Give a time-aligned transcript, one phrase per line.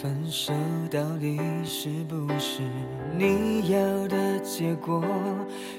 [0.00, 0.54] 分手
[0.90, 2.62] 到底是不是
[3.14, 5.04] 你要的结果？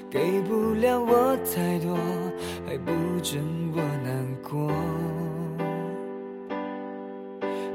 [0.08, 1.98] 给不了我太多，
[2.64, 3.42] 还不准
[3.74, 4.70] 我难过。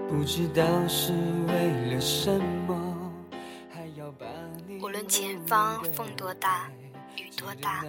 [0.08, 1.12] 不知道是
[1.50, 3.12] 为了什么，
[3.70, 4.26] 还要把
[4.66, 6.72] 你无论前方风多大，
[7.18, 7.84] 雨多大，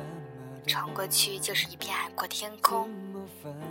[0.67, 2.91] 闯过去就是一片海阔天空。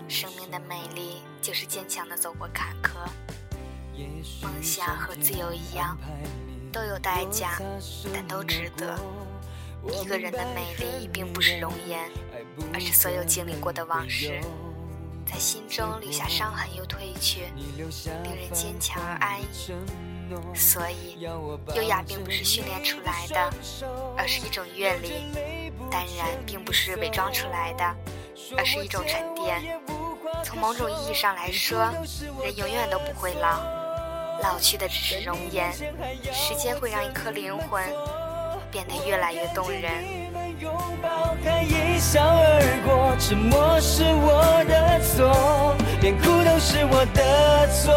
[0.08, 2.92] 生命的美丽就是坚强的走过坎坷。
[4.42, 5.98] 梦想和自由一样，
[6.72, 7.60] 都有代价，
[8.14, 8.98] 但都值得。
[9.92, 12.10] 一个人的美丽并不是容颜，
[12.74, 14.42] 而是所有经历过的往事，
[15.26, 17.46] 在心中留下伤痕又褪去，
[18.24, 19.46] 令人坚强而安逸。
[20.54, 21.18] 所以，
[21.74, 23.50] 优雅并不是训练出来的，
[24.18, 25.10] 而是一种阅历；
[25.90, 27.96] 淡然并不是伪装出来的，
[28.58, 29.80] 而是一种沉淀。
[30.44, 31.90] 从某种意义上来说，
[32.44, 33.77] 人永远都不会老。
[34.42, 35.72] 老去的只是容颜，
[36.32, 37.84] 时间会让一颗灵魂
[38.72, 39.84] 变得越来越动人。
[41.64, 47.94] 一笑而过，沉默是我的错，连哭都是我的错。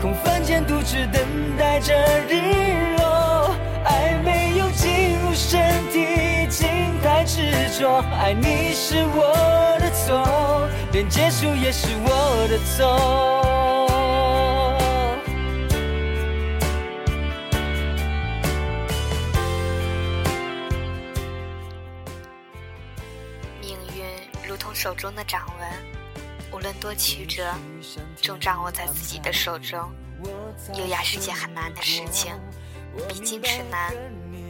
[0.00, 1.22] 空房间独自等
[1.56, 1.94] 待着
[2.28, 8.04] 日落，爱没有进入身体，竟太执着。
[8.20, 9.34] 爱你是我
[9.80, 13.83] 的错，连结束也是我的错。
[24.84, 25.66] 手中的掌纹，
[26.52, 27.54] 无论多曲折，
[28.20, 29.90] 终掌握在自己的手中。
[30.74, 32.38] 优雅是件很难的事情，
[33.08, 33.94] 比矜持难，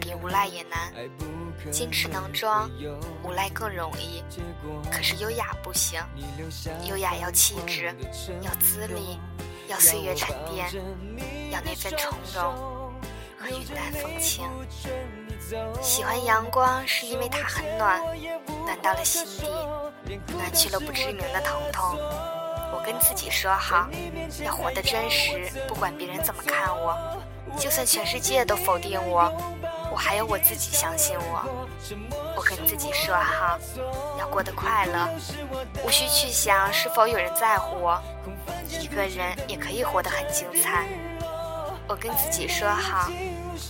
[0.01, 0.93] 比无赖也难。
[1.71, 2.69] 矜持能装，
[3.23, 4.25] 无赖更容易。
[4.91, 6.03] 可是优雅不行，
[6.89, 7.95] 优雅要气质，
[8.43, 9.21] 要资历，
[9.69, 10.69] 要岁月沉淀，
[11.53, 12.93] 要那份从容
[13.39, 14.45] 和云淡风轻。
[15.81, 18.01] 喜欢阳光，是因为它很暖，
[18.67, 19.47] 暖到了心底。
[20.29, 21.97] 暖去了不知名的疼痛，
[22.73, 23.89] 我跟自己说好，
[24.45, 26.97] 要活得真实，不管别人怎么看我，
[27.59, 29.33] 就算全世界都否定我，
[29.91, 31.45] 我还有我自己相信我。
[32.37, 33.59] 我跟自己说好，
[34.19, 35.09] 要过得快乐，
[35.85, 38.03] 无需去想是否有人在乎我，
[38.69, 40.87] 一个人也可以活得很精彩。
[41.87, 43.11] 我跟自己说好，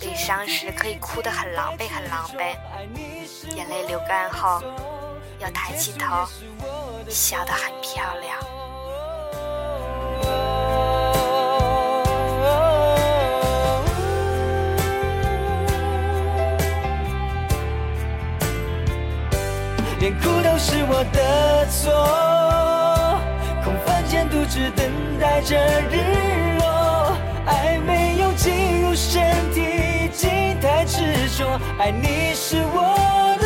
[0.00, 2.56] 悲伤时可以哭得很狼狈，很狼狈，
[3.54, 4.62] 眼泪流干后。
[5.50, 6.26] 抬起头，
[7.08, 8.38] 笑得很漂亮。
[20.00, 21.90] 连哭都是我的错，
[23.64, 25.56] 空房间独自等待着
[25.90, 27.16] 日落，
[27.46, 29.22] 爱没有进入身
[29.54, 33.43] 体，竟太执着，爱你是我的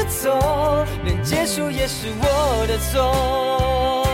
[1.05, 1.23] 连。
[1.23, 4.08] 结束也是我的错。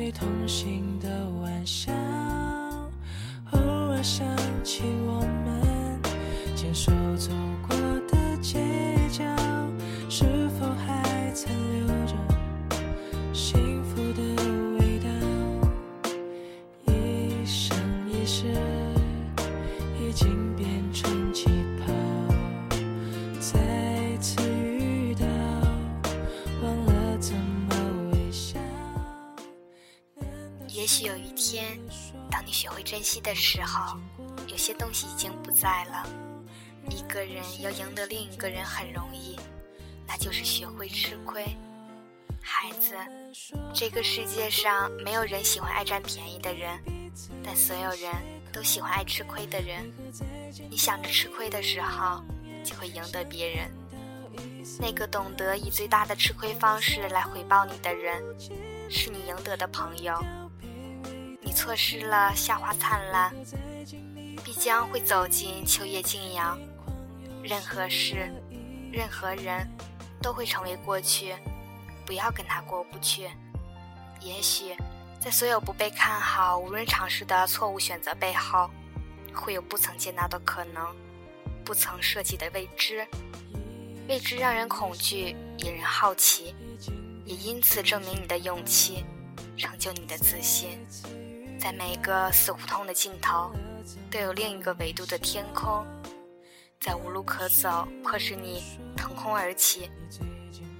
[0.00, 1.92] 最痛心的玩笑，
[3.50, 4.26] 偶尔想
[4.64, 6.00] 起我们
[6.56, 7.30] 牵手走
[7.68, 7.76] 过
[8.08, 8.89] 的街
[32.60, 33.98] 学会珍惜的时候，
[34.46, 36.06] 有些东西已经不在了。
[36.90, 39.40] 一个人要赢得另一个人很容易，
[40.06, 41.56] 那就是学会吃亏。
[42.42, 42.94] 孩子，
[43.72, 46.78] 这个世界上没有人喜欢爱占便宜的人，
[47.42, 48.12] 但所有人
[48.52, 49.90] 都喜欢爱吃亏的人。
[50.68, 52.22] 你想着吃亏的时候，
[52.62, 53.70] 就会赢得别人。
[54.78, 58.22] 那个懂得以最大的吃亏方式来回报你的人，
[58.90, 60.22] 是你赢得的朋友。
[61.50, 63.34] 你错失了夏花灿烂，
[64.44, 66.56] 必将会走进秋叶静养。
[67.42, 68.32] 任何事，
[68.92, 69.68] 任何人，
[70.22, 71.34] 都会成为过去，
[72.06, 73.28] 不要跟他过不去。
[74.20, 74.76] 也许，
[75.18, 78.70] 在所有不被看好、无人尝试的错误选择背后，
[79.34, 80.86] 会有不曾见到的可能，
[81.64, 83.04] 不曾涉及的未知。
[84.06, 86.54] 未知让人恐惧，引人好奇，
[87.24, 89.04] 也因此证明你的勇气，
[89.56, 90.78] 成就你的自信。
[91.60, 93.50] 在每一个死胡同的尽头，
[94.10, 95.86] 都有另一个维度的天空。
[96.80, 98.62] 在无路可走，迫使你
[98.96, 99.90] 腾空而起，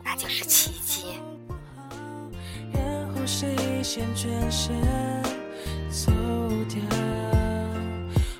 [0.02, 1.20] 那就是奇迹。
[3.26, 4.74] 谁先转身
[5.90, 6.10] 走
[6.68, 6.80] 掉？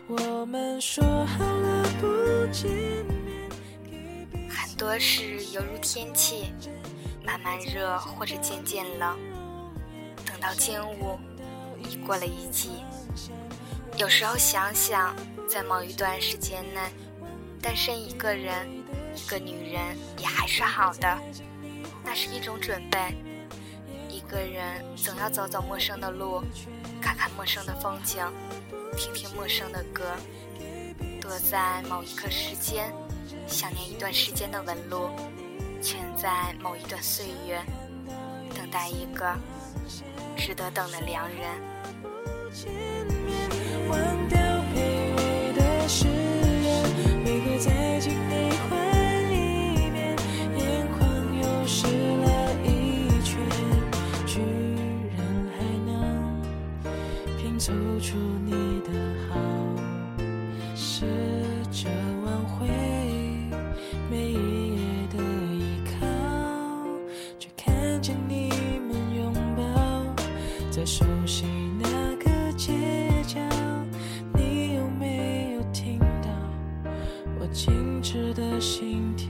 [0.09, 3.49] 我们说好了不见面。
[4.49, 6.53] 很多事犹如天气，
[7.23, 9.17] 慢慢热或者渐渐冷，
[10.27, 11.19] 等到静物，
[11.89, 12.85] 已过了一季。
[13.97, 15.15] 有时候想想，
[15.49, 16.81] 在某一段时间内，
[17.61, 18.67] 单身一个人，
[19.15, 21.19] 一个女人也还是好的，
[22.05, 23.15] 那是一种准备。
[24.09, 26.43] 一个人总要走走陌生的路，
[27.01, 28.25] 看看陌生的风景，
[28.97, 30.15] 听听陌生的歌，
[31.21, 32.93] 躲在某一刻时间，
[33.47, 35.11] 想念一段时间的纹路，
[35.83, 37.61] 蜷在某一段岁月，
[38.55, 39.37] 等待一个
[40.37, 41.71] 值得等的良人。
[57.61, 58.17] 走出
[58.47, 58.91] 你的
[59.29, 59.37] 好
[60.75, 61.05] 时
[77.53, 79.29] 静止的心跳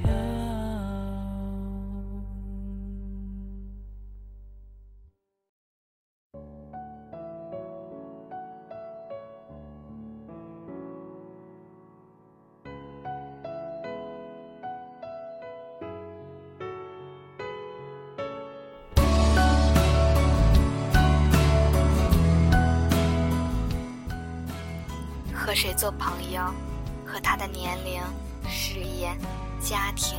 [25.34, 26.69] 和谁做朋友？
[27.11, 28.01] 和他的年龄、
[28.49, 29.12] 事业、
[29.61, 30.17] 家庭、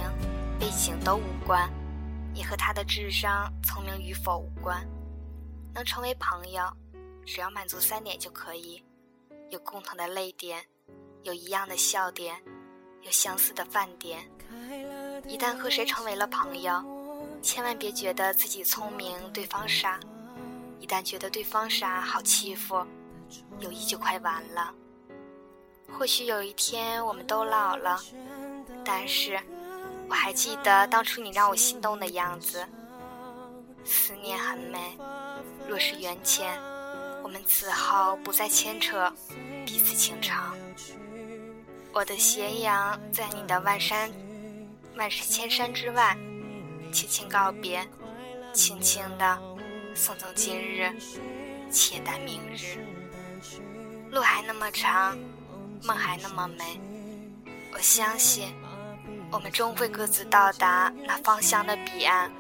[0.60, 1.72] 背景都无关，
[2.34, 4.86] 也和他的智商、聪明与否无关。
[5.74, 6.64] 能成为朋友，
[7.26, 8.84] 只要满足三点就可以：
[9.50, 10.62] 有共同的泪点，
[11.24, 12.36] 有一样的笑点，
[13.04, 14.20] 有相似的饭点。
[15.26, 16.84] 一旦和谁成为了朋友，
[17.42, 19.98] 千万别觉得自己聪明，对方傻。
[20.80, 22.86] 一旦觉得对方傻，好欺负，
[23.60, 24.74] 友谊就快完了。
[25.98, 28.02] 或许有一天我们都老了，
[28.84, 29.40] 但是
[30.10, 32.66] 我还记得当初你让我心动的样子。
[33.84, 34.98] 思念很美，
[35.68, 36.60] 若是缘浅，
[37.24, 39.12] 我们此后不再牵扯
[39.66, 40.56] 彼此情长。
[41.94, 44.12] 我的斜阳在你的万山
[44.96, 46.18] 万水千山之外，
[46.92, 47.88] 轻轻告别，
[48.54, 49.40] 轻轻的
[49.94, 50.92] 送走今日，
[51.72, 52.86] 且待明日。
[54.12, 55.18] 路还那么长。
[55.84, 56.80] 梦还那么美，
[57.74, 58.54] 我相信
[59.32, 62.32] 我们终会各自到达那芳香的彼岸。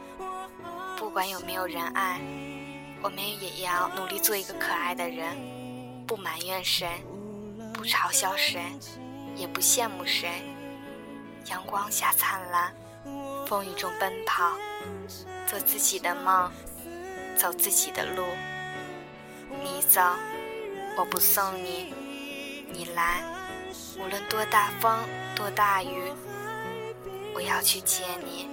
[0.95, 2.21] 不管有没有人爱，
[3.01, 5.35] 我们也要努力做一个可爱的人，
[6.05, 6.87] 不埋怨谁，
[7.73, 8.61] 不嘲笑谁，
[9.35, 10.29] 也不羡慕谁。
[11.47, 12.71] 阳光下灿烂，
[13.47, 14.51] 风雨中奔跑，
[15.47, 16.51] 做自己的梦，
[17.35, 18.23] 走自己的路。
[19.63, 19.99] 你走，
[20.95, 21.91] 我不送你。
[22.73, 23.23] 你来，
[23.97, 24.99] 无论多大风
[25.35, 26.11] 多大雨，
[27.33, 28.47] 我要去接你。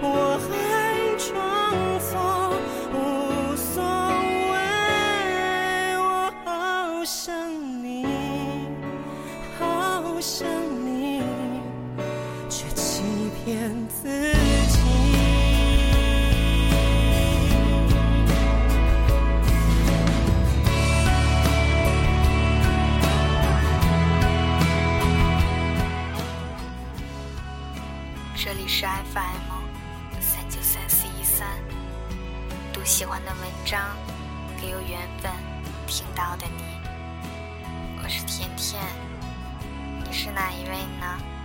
[0.00, 0.38] 我
[40.38, 41.37] 哪一位呢？